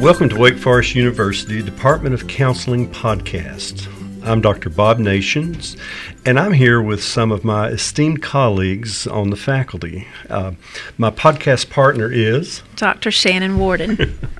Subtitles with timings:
[0.00, 3.86] Welcome to Wake Forest University Department of Counseling podcast.
[4.24, 4.70] I'm Dr.
[4.70, 5.76] Bob Nations,
[6.24, 10.06] and I'm here with some of my esteemed colleagues on the faculty.
[10.28, 10.52] Uh,
[10.96, 13.10] my podcast partner is Dr.
[13.10, 14.18] Shannon Warden.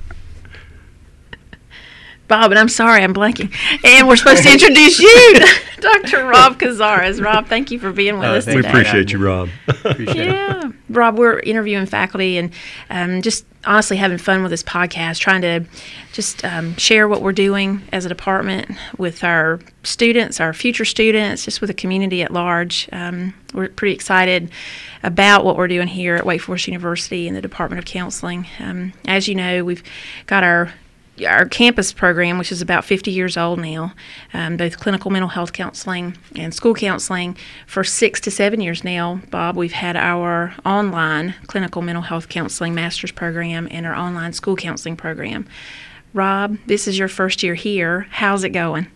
[2.31, 3.53] Bob, and I'm sorry, I'm blanking.
[3.85, 5.35] And we're supposed to introduce you,
[5.81, 6.25] Dr.
[6.27, 7.21] Rob Cazares.
[7.23, 8.71] Rob, thank you for being with Oh, us thank we today.
[8.71, 9.49] appreciate you, Rob.
[9.69, 10.27] Appreciate it.
[10.29, 12.53] Yeah, Rob, we're interviewing faculty and
[12.89, 15.65] um, just honestly having fun with this podcast, trying to
[16.13, 21.45] just um, share what we're doing as a department with our students, our future students,
[21.45, 22.89] just with the community at large.
[22.93, 24.51] Um, we're pretty excited
[25.03, 28.47] about what we're doing here at Wake Forest University in the Department of Counseling.
[28.61, 29.83] Um, as you know, we've
[30.27, 30.73] got our
[31.27, 33.95] our campus program, which is about 50 years old now,
[34.33, 39.21] um, both clinical mental health counseling and school counseling, for six to seven years now.
[39.31, 44.57] Bob, we've had our online clinical mental health counseling master's program and our online school
[44.57, 45.47] counseling program.
[46.13, 48.07] Rob, this is your first year here.
[48.11, 48.89] How's it going?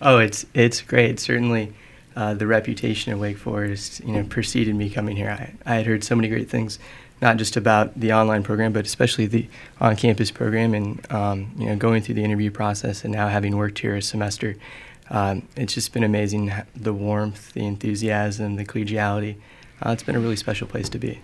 [0.00, 1.20] Oh, it's it's great.
[1.20, 1.72] Certainly,
[2.16, 5.30] uh, the reputation of Wake Forest, you know, preceded me coming here.
[5.30, 6.78] I, I had heard so many great things,
[7.24, 9.48] not just about the online program, but especially the
[9.80, 13.78] on-campus program, and um, you know, going through the interview process, and now having worked
[13.78, 14.56] here a semester,
[15.08, 16.52] um, it's just been amazing.
[16.76, 19.36] The warmth, the enthusiasm, the collegiality.
[19.80, 21.20] Uh, it's been a really special place to be.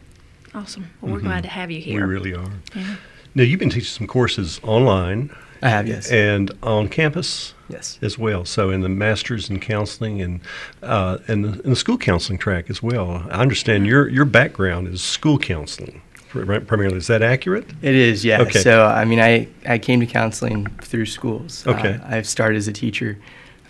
[0.55, 0.91] Awesome.
[1.03, 2.01] Well, we're glad to have you here.
[2.01, 2.51] we really are.
[2.75, 2.97] Yeah.
[3.35, 5.31] Now, you've been teaching some courses online
[5.63, 7.99] I have yes, and on campus yes.
[8.03, 8.45] as well.
[8.45, 10.41] So, in the master's in counseling and
[10.83, 13.27] uh, and the, in the school counseling track as well.
[13.31, 16.97] I understand your your background is school counseling primarily.
[16.97, 17.69] Is that accurate?
[17.83, 18.43] It is, yeah.
[18.43, 18.61] Okay.
[18.61, 21.67] So, I mean, I, I came to counseling through schools.
[21.67, 21.95] Okay.
[21.95, 23.19] Uh, I've started as a teacher.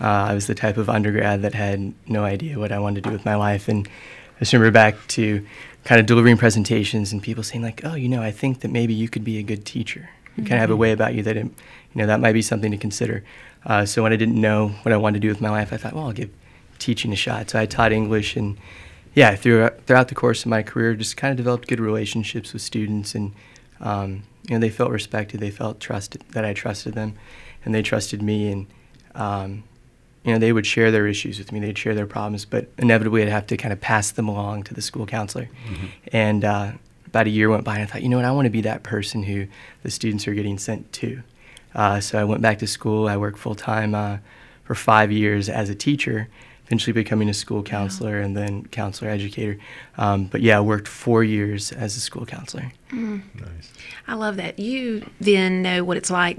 [0.01, 3.09] Uh, I was the type of undergrad that had no idea what I wanted to
[3.09, 3.69] do with my life.
[3.69, 3.89] And
[4.37, 5.47] I just remember back to
[5.85, 8.95] kind of delivering presentations and people saying, like, oh, you know, I think that maybe
[8.95, 10.11] you could be a good teacher.
[10.37, 11.53] You kind of have a way about you that, it, you
[11.97, 13.25] know, that might be something to consider.
[13.65, 15.77] Uh, so, when I didn't know what I wanted to do with my life, I
[15.77, 16.31] thought, well, I'll give
[16.79, 17.51] teaching a shot.
[17.51, 18.57] So, I taught English and
[19.15, 22.63] yeah, throughout, throughout the course of my career, just kind of developed good relationships with
[22.63, 23.33] students, and
[23.81, 27.15] um, you know they felt respected, they felt trusted that I trusted them,
[27.65, 28.67] and they trusted me, and
[29.15, 29.65] um,
[30.25, 33.23] you know they would share their issues with me, they'd share their problems, but inevitably
[33.23, 35.49] I'd have to kind of pass them along to the school counselor,
[36.13, 36.73] and uh,
[37.07, 38.61] about a year went by, and I thought, you know what, I want to be
[38.63, 39.49] that person who
[39.83, 41.23] the students are getting sent to.
[41.75, 43.09] Uh, so I went back to school.
[43.09, 44.19] I worked full time uh,
[44.65, 46.29] for five years as a teacher,
[46.67, 49.59] eventually becoming a school counselor and then counselor educator.
[49.99, 52.73] Um, but yeah, I worked four years as a school counselor.
[52.93, 53.73] Nice.
[54.07, 54.59] I love that.
[54.59, 56.39] You then know what it's like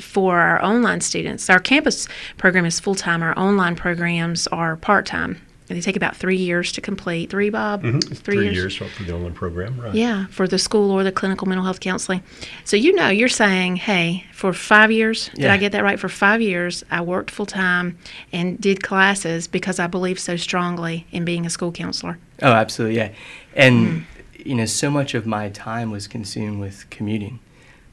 [0.00, 1.48] for our online students.
[1.50, 5.40] Our campus program is full time, our online programs are part time.
[5.68, 7.30] They take about three years to complete.
[7.30, 7.82] Three, Bob?
[7.82, 8.10] Mhm.
[8.10, 8.76] It's three, years.
[8.76, 9.94] for for the online program, right?
[9.94, 12.22] Yeah, for the school or the clinical mental health counseling.
[12.64, 15.98] So you know, you're saying, hey, for five years, did I get that right?
[15.98, 17.96] For five years, I worked full time
[18.32, 22.18] and did classes because I believe so strongly in being a school counselor.
[22.42, 23.10] Oh, absolutely, yeah.
[23.54, 24.06] And
[24.44, 27.38] you know, so much of my time was consumed with commuting.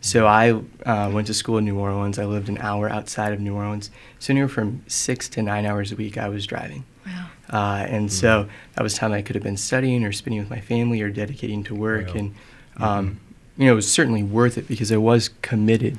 [0.01, 0.51] So I
[0.85, 2.17] uh, went to school in New Orleans.
[2.17, 3.91] I lived an hour outside of New Orleans.
[4.17, 6.85] So anywhere from six to nine hours a week, I was driving.
[7.09, 7.29] Wow.
[7.49, 10.61] Uh, and so that was time I could have been studying or spending with my
[10.61, 12.07] family or dedicating to work.
[12.07, 12.13] Wow.
[12.13, 12.35] And,
[12.77, 13.19] um,
[13.57, 15.97] you know, it was certainly worth it because I was committed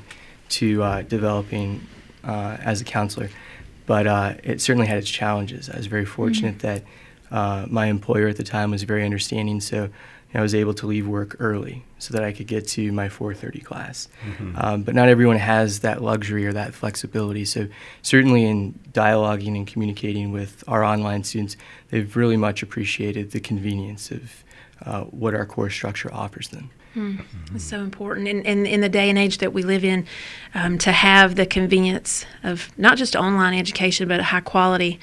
[0.50, 1.86] to uh, developing
[2.24, 3.30] uh, as a counselor.
[3.86, 5.68] But uh, it certainly had its challenges.
[5.68, 6.84] I was very fortunate that
[7.30, 9.60] uh, my employer at the time was very understanding.
[9.60, 9.90] So
[10.32, 13.64] I was able to leave work early so that I could get to my 4:30
[13.64, 14.08] class.
[14.56, 17.44] Um, but not everyone has that luxury or that flexibility.
[17.44, 17.66] So
[18.02, 21.56] certainly in dialoguing and communicating with our online students,
[21.90, 24.44] they've really much appreciated the convenience of
[24.86, 26.70] uh, what our course structure offers them.
[27.54, 28.26] It's so important.
[28.26, 30.06] And, and in the day and age that we live in,
[30.54, 34.98] um, to have the convenience of not just online education, but a high quality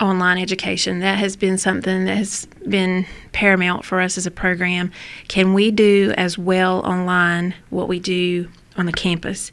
[0.00, 4.90] online education, that has been something that has been paramount for us as a program.
[5.28, 9.52] Can we do as well online what we do on the campus?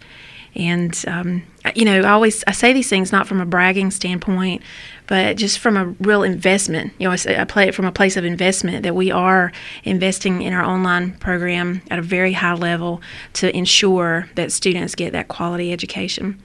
[0.53, 1.43] And um,
[1.75, 4.61] you know, I always I say these things not from a bragging standpoint,
[5.07, 6.93] but just from a real investment.
[6.97, 9.51] You know, I, say, I play it from a place of investment that we are
[9.83, 13.01] investing in our online program at a very high level
[13.33, 16.41] to ensure that students get that quality education.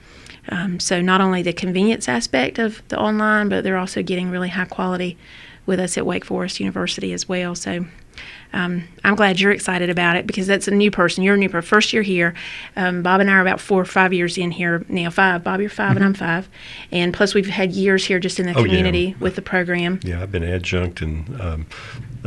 [0.49, 4.49] Um, so not only the convenience aspect of the online, but they're also getting really
[4.49, 5.17] high quality
[5.65, 7.53] with us at Wake Forest University as well.
[7.53, 7.85] So
[8.53, 11.23] um, I'm glad you're excited about it because that's a new person.
[11.23, 11.67] You're a new person.
[11.67, 12.33] First year here.
[12.77, 15.09] Um, Bob and I are about four or five years in here now.
[15.09, 15.43] Five.
[15.43, 16.47] Bob, you're 5 and I'm five.
[16.91, 18.59] And plus, we've had years here just in the Mm-hmm.
[18.59, 18.67] Oh, yeah.
[18.69, 19.99] community with the program.
[20.03, 21.65] Yeah, I've been adjunct and um,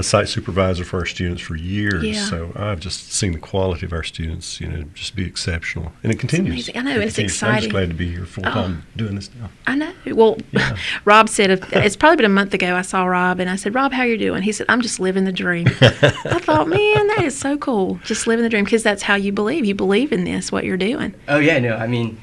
[0.01, 2.25] a site supervisor for our students for years, Yeah.
[2.25, 6.11] so I've just seen the quality of our students, you know, just be exceptional, and
[6.11, 6.53] it continues.
[6.53, 6.77] amazing.
[6.79, 7.43] I know, It it's continues.
[7.43, 7.51] I'm.
[7.51, 7.57] Oh.
[7.59, 8.51] just glad to be here full oh.
[8.51, 9.51] time doing this now.
[9.67, 9.93] I know.
[10.07, 10.77] Well, Yeah.
[11.05, 12.75] Rob said it's probably been a month ago.
[12.75, 15.25] I saw Rob and I said, "Rob, how you doing?" He said, "I'm just living
[15.25, 18.01] the dream." I thought, man, that is so cool.
[18.05, 19.65] Just living the dream because that's how you believe.
[19.65, 21.15] You believe in this, what you're doing.
[21.29, 22.19] Oh yeah, no, I mean,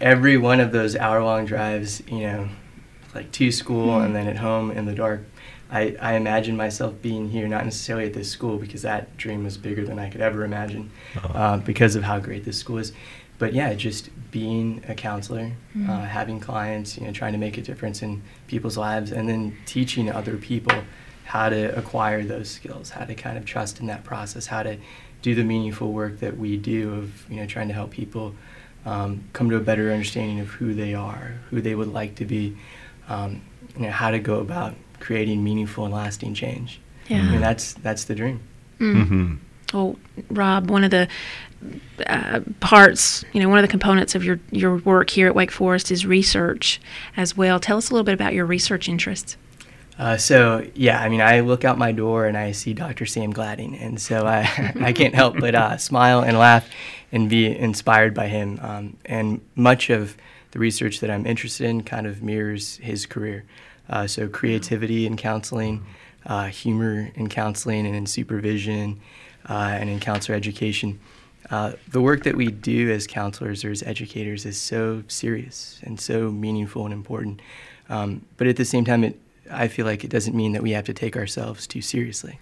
[0.00, 2.48] every one of those hour-long drives, you know,
[3.14, 4.06] like to school mm-hmm.
[4.06, 5.24] and then at home in the dark.
[5.70, 9.56] I, I imagine myself being here, not necessarily at this school, because that dream was
[9.56, 11.38] bigger than I could ever imagine, Uh-huh.
[11.38, 12.92] uh, because of how great this school is.
[13.38, 15.52] But yeah, just being a counselor,
[15.88, 19.56] uh, having clients, you know, trying to make a difference in people's lives, and then
[19.64, 20.76] teaching other people
[21.24, 24.76] how to acquire those skills, how to kind of trust in that process, how to
[25.22, 28.34] do the meaningful work that we do of you know trying to help people
[28.84, 32.24] um, come to a better understanding of who they are, who they would like to
[32.24, 32.56] be,
[33.08, 33.40] um,
[33.76, 36.80] you know, how to go about creating meaningful and lasting change.
[37.08, 37.18] Yeah.
[37.22, 38.40] I mean that's that's the dream.
[38.78, 39.34] hmm
[39.74, 39.96] Well,
[40.30, 41.08] Rob, one of the
[42.06, 45.50] uh, parts, you know, one of the components of your, your work here at Wake
[45.50, 46.80] Forest is research
[47.16, 47.60] as well.
[47.60, 49.36] Tell us a little bit about your research interests.
[49.98, 53.04] Uh, so yeah, I mean, I look out my door and I see Dr.
[53.04, 56.66] Sam Gladding, and so I I can't help but uh, smile and laugh
[57.12, 58.58] and be inspired by him.
[58.62, 60.16] Um, and much of
[60.52, 63.44] the research that I'm interested in kind of mirrors his career.
[63.90, 65.84] Uh, so creativity in counseling,
[66.24, 69.00] uh, humor in counseling, and in supervision,
[69.48, 70.98] uh, and in counselor education.
[71.50, 76.00] Uh, the work that we do as counselors or as educators is so serious and
[76.00, 77.42] so meaningful and important.
[77.88, 79.18] Um, but at the same time, it,
[79.50, 82.38] I feel like it doesn't mean that we have to take ourselves too seriously.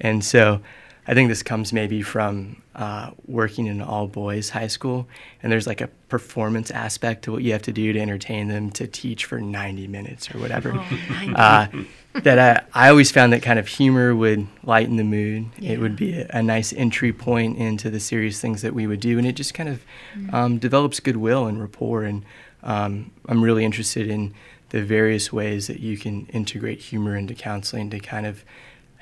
[0.00, 0.60] And so
[1.06, 5.08] I think this comes maybe from uh, working in an all boys high school,
[5.42, 8.70] and there's like a performance aspect to what you have to do to entertain them
[8.72, 10.72] to teach for 90 minutes or whatever.
[10.74, 11.66] Oh, Uh,
[12.14, 12.38] that
[12.74, 15.46] I, I always found that kind of humor would lighten the mood.
[15.58, 15.72] Yeah.
[15.72, 19.00] It would be a, a nice entry point into the serious things that we would
[19.00, 19.84] do, and it just kind of
[20.32, 22.04] um, develops goodwill and rapport.
[22.04, 22.24] And
[22.62, 24.34] um, I'm really interested in
[24.68, 28.44] the various ways that you can integrate humor into counseling to kind of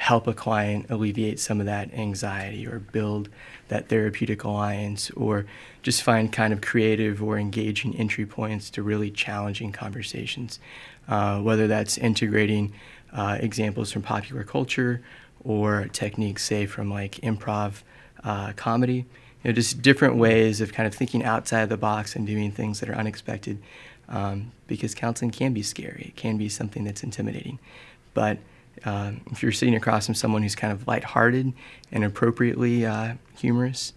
[0.00, 3.28] help a client alleviate some of that anxiety or build
[3.68, 5.44] that therapeutic alliance or
[5.82, 10.58] just find kind of creative or engaging entry points to really challenging conversations.
[11.06, 12.72] Uh, whether that's integrating
[13.12, 15.02] uh, examples from popular culture
[15.44, 17.82] or techniques, say, from like improv
[18.24, 19.04] uh, comedy.
[19.44, 22.80] You know, just different ways of kind of thinking outside the box and doing things
[22.80, 23.60] that are unexpected.
[24.08, 26.06] Um, because counseling can be scary.
[26.08, 27.58] It can be something that's intimidating.
[28.14, 28.38] But
[28.84, 31.52] um, if you're sitting across from someone who's kind of lighthearted
[31.92, 33.92] and appropriately uh, humorous,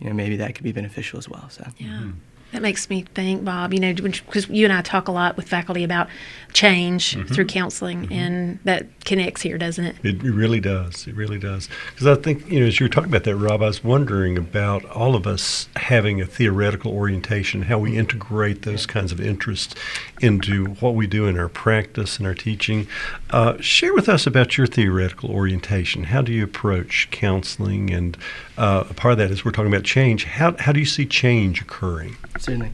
[0.00, 1.48] you know, maybe that could be beneficial as well.
[1.50, 1.66] So.
[1.78, 2.10] Yeah.
[2.56, 5.46] That makes me think, Bob, you know, because you and I talk a lot with
[5.46, 6.08] faculty about
[6.54, 9.96] change through counseling, and that connects here, doesn't it?
[10.02, 11.06] It really does.
[11.06, 11.68] It really does.
[11.90, 14.38] Because I think, you know, as you were talking about that, Rob, I was wondering
[14.38, 19.74] about all of us having a theoretical orientation, how we integrate those kinds of interests
[20.22, 22.88] into what we do in our practice and our teaching.
[23.28, 26.04] Uh, share with us about your theoretical orientation.
[26.04, 27.90] How do you approach counseling?
[27.90, 28.16] And
[28.58, 30.24] uh, a part of that is we're talking about change.
[30.24, 32.16] How, how do you see change occurring?
[32.38, 32.72] Certainly.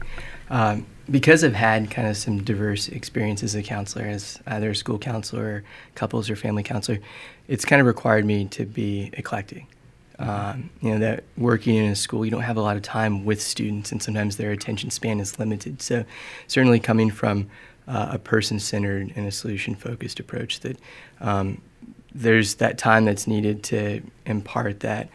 [0.49, 4.75] Um, because I've had kind of some diverse experiences as a counselor, as either a
[4.75, 5.63] school counselor,
[5.95, 6.99] couples, or family counselor,
[7.47, 9.65] it's kind of required me to be eclectic.
[10.19, 13.25] Um, you know, that working in a school, you don't have a lot of time
[13.25, 15.81] with students, and sometimes their attention span is limited.
[15.81, 16.05] So,
[16.47, 17.49] certainly coming from
[17.87, 20.77] uh, a person centered and a solution focused approach, that
[21.19, 21.61] um,
[22.13, 25.09] there's that time that's needed to impart that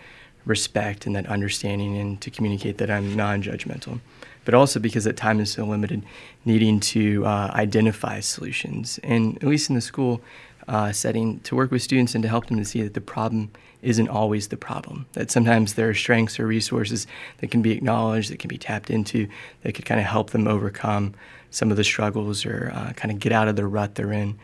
[0.49, 4.01] respect and that understanding and to communicate that I'm non judgmental.
[4.45, 6.03] But also because that time is so limited,
[6.45, 8.99] needing to uh, identify solutions.
[9.05, 10.23] And at least in the school
[10.67, 13.51] uh, setting, to work with students and to help them to see that the problem
[13.83, 15.07] isn't always the problem.
[15.13, 17.07] That sometimes there are strengths or resources
[17.39, 19.29] that can be acknowledged, that can be tapped into,
[19.63, 21.15] that could kind of help them overcome
[21.51, 24.39] some of the struggles or uh, kind of get out of the rut they're in.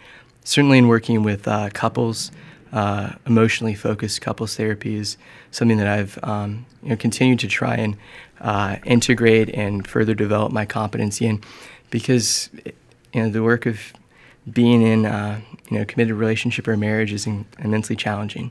[0.44, 2.30] Certainly, in working with uh, couples,
[2.74, 5.16] uh, emotionally focused couples therapy is
[5.52, 7.96] something that I've um, you know continued to try and
[8.40, 11.40] uh, integrate and further develop my competency in,
[11.90, 12.50] because
[13.12, 13.92] you know the work of
[14.52, 15.40] being in uh,
[15.70, 18.50] you know committed relationship or marriage is in, immensely challenging,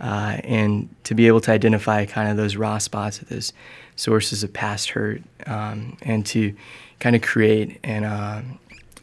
[0.00, 3.52] uh, and to be able to identify kind of those raw spots, those
[3.96, 6.54] sources of past hurt, um, and to
[7.00, 8.42] kind of create and uh,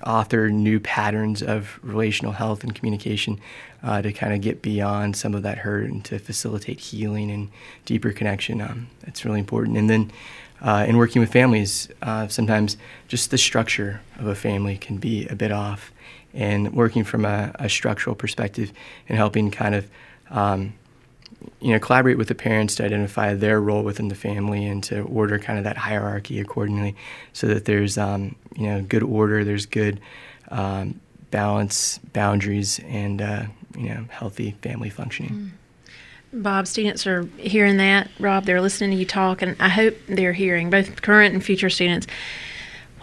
[0.06, 3.40] author new patterns of relational health and communication
[3.84, 7.50] uh, to kind of get beyond some of that hurt and to facilitate healing and
[7.86, 8.62] deeper connection.
[8.62, 8.88] Um,
[9.26, 9.78] really important.
[9.78, 10.12] And then
[10.62, 15.28] uh, in working with families, uh, sometimes just the structure of a family can be
[15.28, 15.92] a bit off.
[16.34, 18.72] and working from a, a structural perspective
[19.08, 19.88] and helping kind of
[20.32, 20.74] um,
[21.60, 25.02] you know collaborate with the parents to identify their role within the family and to
[25.02, 26.96] order kind of that hierarchy accordingly
[27.34, 30.00] so that there's um, you know good order there's good
[30.50, 31.00] um,
[31.32, 33.46] balance boundaries and uh,
[33.78, 35.52] you know healthy family functioning.
[36.34, 36.44] Mm.
[36.44, 38.10] bob students are hearing that.
[38.20, 41.70] Rob they're listening to you talk and i hope they're hearing both current and future
[41.70, 42.08] students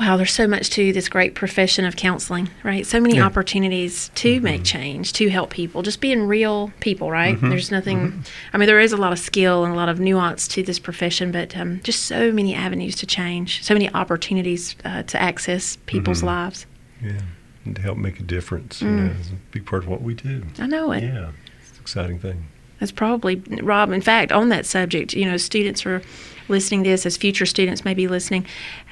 [0.01, 2.87] wow, there's so much to this great profession of counseling, right?
[2.87, 3.27] So many yeah.
[3.27, 4.45] opportunities to mm-hmm.
[4.45, 7.37] make change, to help people, just being real people, right?
[7.37, 7.51] Mm-hmm.
[7.51, 8.21] There's nothing, mm-hmm.
[8.55, 10.79] I mean, there is a lot of skill and a lot of nuance to this
[10.79, 15.77] profession, but um, just so many avenues to change, so many opportunities uh, to access
[15.85, 16.29] people's mm-hmm.
[16.29, 16.67] lives.
[17.03, 17.21] Yeah,
[17.67, 19.07] and to help make a difference, you mm.
[19.07, 20.45] know, is a big part of what we do.
[20.59, 21.03] I know it.
[21.03, 21.31] Yeah,
[21.61, 22.47] it's an exciting thing.
[22.81, 26.03] That's probably, Rob, in fact, on that subject, you know, students are
[26.49, 28.45] listening to this, as future students may be listening,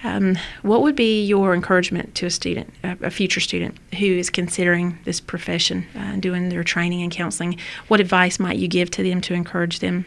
[0.05, 4.99] um, what would be your encouragement to a student, a, future student who is considering
[5.05, 7.59] this profession uh, doing their training and counseling?
[7.89, 10.07] What advice might you give to them to encourage them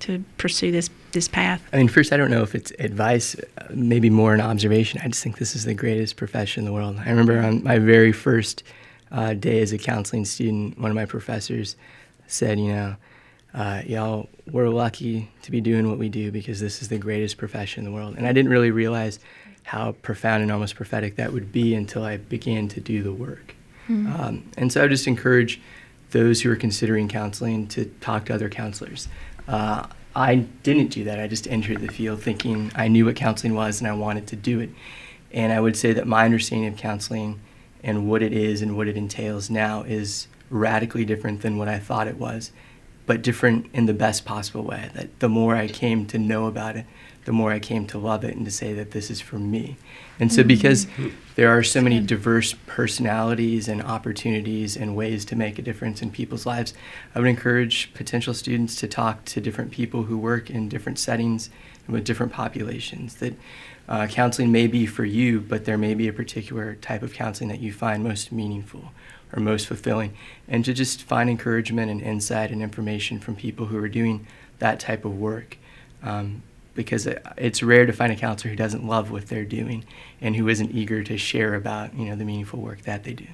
[0.00, 1.62] to pursue this this path?
[1.72, 3.34] I mean, first, I don't know if it's advice,
[3.70, 5.00] maybe more an observation.
[5.02, 6.98] I just think this is the greatest profession in the world.
[6.98, 8.62] I remember on my very first
[9.10, 11.76] uh, day as a counseling student, one of my professors
[12.26, 12.96] said, you know,
[13.58, 17.36] uh, y'all, we're lucky to be doing what we do because this is the greatest
[17.36, 18.14] profession in the world.
[18.16, 19.18] And I didn't really realize
[19.64, 23.56] how profound and almost prophetic that would be until I began to do the work.
[23.88, 24.12] Mm-hmm.
[24.12, 25.60] Um, and so I just encourage
[26.12, 29.08] those who are considering counseling to talk to other counselors.
[29.48, 31.18] Uh, I didn't do that.
[31.18, 34.36] I just entered the field thinking I knew what counseling was and I wanted to
[34.36, 34.70] do it.
[35.32, 37.40] And I would say that my understanding of counseling
[37.82, 41.80] and what it is and what it entails now is radically different than what I
[41.80, 42.52] thought it was
[43.08, 44.90] but different in the best possible way.
[44.94, 46.84] That the more I came to know about it,
[47.24, 49.76] the more I came to love it and to say that this is for me.
[50.20, 50.48] And so, mm-hmm.
[50.48, 50.86] because
[51.34, 56.10] there are so many diverse personalities and opportunities and ways to make a difference in
[56.10, 56.74] people's lives,
[57.14, 61.48] I would encourage potential students to talk to different people who work in different settings
[61.86, 63.16] and with different populations.
[63.16, 63.34] That
[63.88, 67.48] uh, counseling may be for you, but there may be a particular type of counseling
[67.48, 68.92] that you find most meaningful
[69.32, 70.14] or most fulfilling,
[70.46, 74.26] and to just find encouragement and insight and information from people who are doing
[74.58, 75.58] that type of work.
[76.02, 76.42] Um,
[76.74, 79.84] because it's rare to find a counselor who doesn't love what they're doing
[80.20, 83.26] and who isn't eager to share about you know the meaningful work that they do.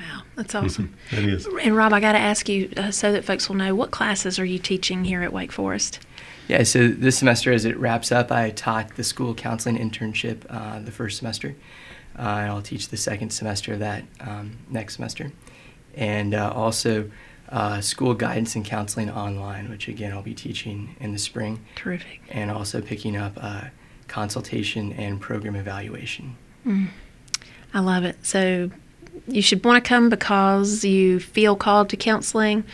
[0.00, 0.92] Wow, that's awesome.
[1.10, 1.16] Mm-hmm.
[1.16, 1.48] It is.
[1.62, 4.38] And Rob, I got to ask you uh, so that folks will know what classes
[4.38, 6.00] are you teaching here at Wake Forest?
[6.48, 10.80] Yeah, so this semester, as it wraps up, I taught the school counseling internship uh,
[10.80, 11.54] the first semester.
[12.18, 15.32] Uh, and I'll teach the second semester of that um, next semester.
[15.94, 17.10] And uh, also
[17.48, 21.64] uh, school guidance and counseling online, which again I'll be teaching in the spring.
[21.74, 22.20] Terrific.
[22.30, 23.64] And also picking up uh,
[24.08, 26.36] consultation and program evaluation.
[26.66, 26.88] Mm.
[27.74, 28.16] I love it.
[28.24, 28.70] So
[29.26, 32.64] you should want to come because you feel called to counseling.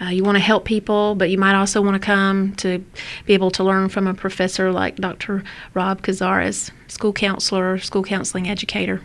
[0.00, 2.84] Uh, you want to help people, but you might also want to come to
[3.26, 5.44] be able to learn from a professor like Dr.
[5.74, 9.00] Rob Cazares, school counselor, school counseling educator.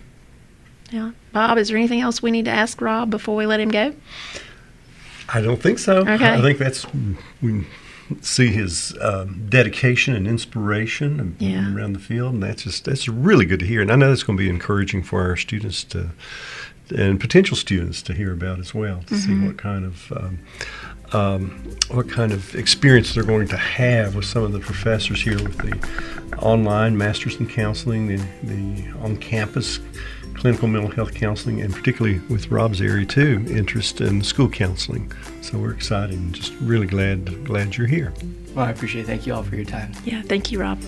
[0.90, 1.12] Yeah.
[1.34, 3.94] Bob, is there anything else we need to ask Rob before we let him go?
[5.30, 5.98] I don't think so.
[5.98, 6.34] Okay.
[6.34, 6.86] I think that's
[7.42, 7.66] we
[8.22, 11.76] see his um, dedication and inspiration yeah.
[11.76, 13.82] around the field, and that's just that's really good to hear.
[13.82, 16.12] And I know that's going to be encouraging for our students to
[16.92, 19.42] and potential students to hear about as well to mm-hmm.
[19.42, 20.40] see what kind of um,
[21.14, 25.42] um, what kind of experience they're going to have with some of the professors here
[25.42, 29.80] with the online masters in counseling, the, the on-campus
[30.36, 35.12] clinical mental health counseling, and particularly with Rob's area too, interest in school counseling.
[35.42, 38.14] So we're excited and just really glad glad you're here.
[38.54, 39.08] Well, I appreciate it.
[39.08, 39.92] Thank you all for your time.
[40.04, 40.80] Yeah, thank you, Rob.